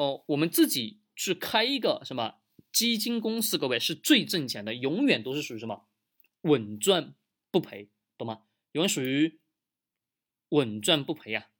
[0.00, 2.36] 哦，我们自己去开一个什么
[2.72, 5.86] 基金公司，各位是最挣钱的，永远都是属于什么
[6.40, 7.14] 稳赚
[7.50, 8.44] 不赔，懂吗？
[8.72, 9.38] 永远属于
[10.48, 11.50] 稳赚不赔呀，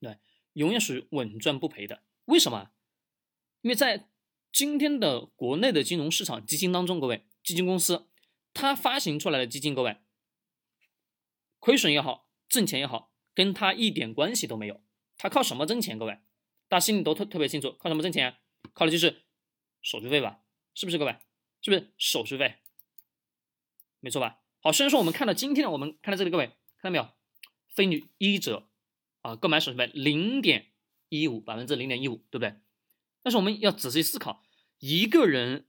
[0.00, 0.16] 对，
[0.54, 2.02] 永远属于稳赚不赔的。
[2.24, 2.70] 为什么？
[3.60, 4.08] 因为在
[4.50, 8.08] 今天的国内的金融市场基金当中，各位基金公司
[8.54, 9.98] 它发行出来的基金，各位
[11.58, 14.82] 亏损也好，挣钱也好，跟它一点关系都没有。
[15.18, 15.98] 它靠什么挣钱？
[15.98, 16.20] 各位，
[16.68, 18.36] 大家心里都特特别清楚，靠什么挣钱？
[18.74, 19.22] 靠的就是
[19.80, 20.40] 手续费吧？
[20.74, 20.98] 是不是？
[20.98, 21.16] 各位，
[21.62, 22.56] 是不是手续费？
[24.00, 24.40] 没错吧？
[24.60, 26.46] 好，虽然说我们看到今天的，我们看到这里，各位
[26.78, 27.08] 看到没有？
[27.68, 28.68] 费率一折
[29.22, 30.72] 啊，购买手续费零点
[31.08, 32.54] 一五，百分之零点一五，对不对？
[33.22, 34.44] 但是我们要仔细思考，
[34.78, 35.68] 一个人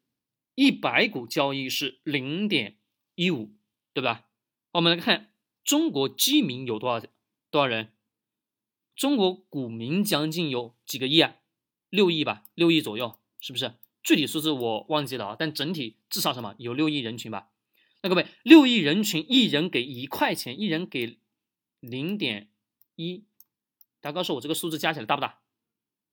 [0.56, 2.80] 一百股交易是零点
[3.16, 3.56] 一五，
[3.94, 4.30] 对吧？
[4.72, 7.08] 我们来看中国基民有多少
[7.50, 7.94] 多少人？
[9.00, 11.38] 中国股民将近有几个亿啊？
[11.90, 13.76] 六亿吧，六亿左右，是不是？
[14.04, 17.48] 具体数字我忘记了啊，但整体至少什么有六亿人群吧？
[18.02, 21.18] 那各位，六亿人群，一人给一块钱，一人给
[21.80, 22.50] 零点
[22.98, 23.24] 一，
[24.02, 25.40] 大家告诉我这个数字加起来大不大？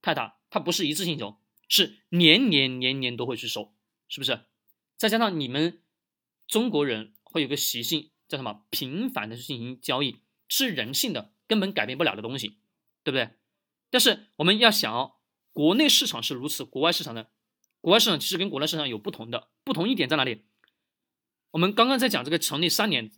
[0.00, 3.74] 太大，它不是一次性收，是年年年年都会去收，
[4.06, 4.42] 是不是？
[4.96, 5.82] 再加上你们
[6.46, 8.62] 中国人会有个习性，叫什么？
[8.70, 12.58] 频繁的去进行交易，是人性的，根本改变不了的东西，
[13.06, 13.30] 对不对？
[13.88, 15.14] 但是我们要想，
[15.52, 17.28] 国内市场是如此，国外市场呢？
[17.80, 20.42] 国外市场其实跟国内市场有不同的，不同一点在哪里？
[21.52, 23.12] 我们刚刚在讲这个成立三年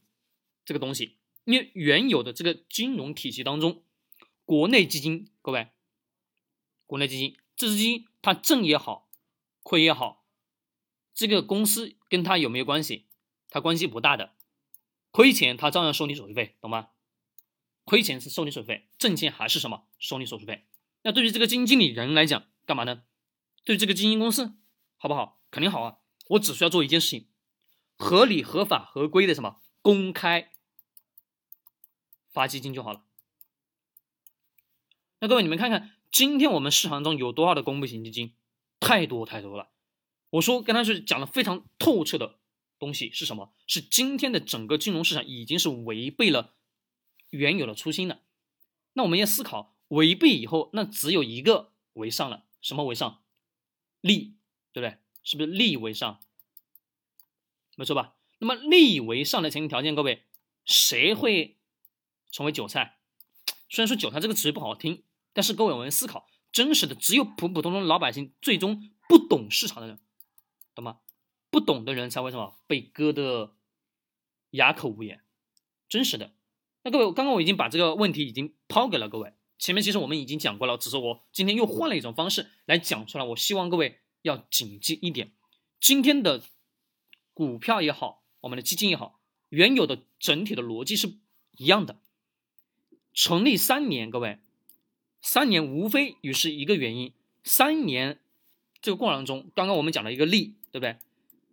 [0.66, 3.82] 这个东西，因为原有的这个金融体系当中，
[4.44, 5.68] 国内基金，各位，
[6.84, 9.08] 国内基金，这支基金它挣也好，
[9.62, 10.26] 亏也好，
[11.14, 13.06] 这个公司跟它有没有关系？
[13.48, 14.34] 它关系不大的，
[15.10, 16.90] 亏钱它照样收你手续费，懂吗？
[17.84, 19.86] 亏钱是收你手续费，挣钱还是什么？
[19.98, 20.66] 收你手续费。
[21.02, 23.04] 那对于这个基金经理人来讲，干嘛呢？
[23.64, 24.56] 对这个基金公司
[24.96, 25.40] 好不好？
[25.50, 25.98] 肯定好啊！
[26.30, 27.28] 我只需要做一件事情。
[27.96, 30.52] 合理、合法、合规的什么公开
[32.30, 33.04] 发基金就好了。
[35.20, 38.34] 那各位，你们看看，今天我们市场中有多少的公募型基金？
[38.78, 39.70] 太多太多了。
[40.30, 42.38] 我说跟他是讲了非常透彻的
[42.78, 43.52] 东西是什么？
[43.66, 46.54] 是今天的整个金融市场已经是违背了
[47.30, 48.20] 原有的初心了。
[48.98, 53.22] 那我们要思考，违背以后，那只有一个为上了，什么为上？
[54.00, 54.34] 利，
[54.72, 54.98] 对不对？
[55.22, 56.18] 是不是利为上？
[57.76, 58.16] 没错吧？
[58.38, 60.24] 那么利为上的前提条件，各位
[60.64, 61.58] 谁会
[62.32, 62.98] 成为韭菜？
[63.68, 70.00] 虽然说韭菜这个词不好听，但是各位我们思考，真实的只有普普通通老百姓最终不懂市场的人，
[70.74, 70.98] 懂吗？
[71.50, 73.54] 不懂的人才会什么被割的
[74.50, 75.22] 哑口无言。
[75.88, 76.32] 真实的，
[76.90, 83.24] 各位刚刚我已经把这个问题已经抛给了各位，前面其实我们已经讲过了，只是我今天又换了一种方式来讲出来。
[83.24, 85.32] 我希望各位要谨记一点，
[85.80, 86.42] 今天的。
[87.34, 91.18] 股票也好，我们的基金也好，原有的整体的逻辑是
[91.52, 92.00] 一样的。
[93.14, 94.40] 成立三年，各位，
[95.22, 97.12] 三年无非于是一个原因。
[97.44, 98.18] 三年
[98.82, 100.96] 这个过程中，刚刚我们讲了一个利，对不对？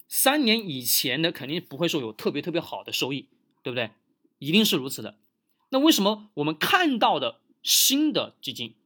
[0.08, 3.28] 三年以前的肯定不会说有特别特别好的收益，
[3.62, 3.92] 对不对？
[4.40, 5.20] 一定是如此的。
[5.76, 8.78] 那为什么我们看到的新的基金，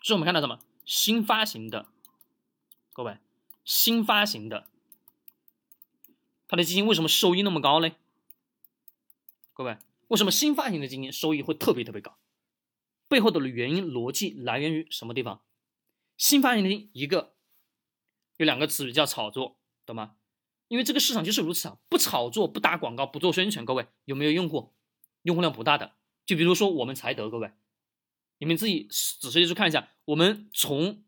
[0.00, 1.86] 是我们看到什么新发行的？
[2.94, 3.18] 各位，
[3.62, 4.66] 新发行的。
[6.48, 7.90] 它的基金为什么收益那么高呢？
[9.52, 9.76] 各位，
[10.08, 12.16] 为什么新发行的基金收益会特别特别高？
[13.06, 15.42] 背后的原因逻辑来源于什么地方？
[16.16, 17.34] 新发行的一个
[18.38, 20.12] 有两个词语叫炒作，懂吗？
[20.68, 24.72] 因为这个市场就是如此啊，不炒作、不打广告、不做宣传，各位有没有用户？
[25.22, 25.92] 用户量不大的，
[26.24, 27.52] 就比如说我们才德，各位，
[28.38, 31.04] 你们自己仔细去看一下，我们从